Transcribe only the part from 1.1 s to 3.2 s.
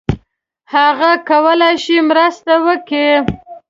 کولای شي مرسته وکړي.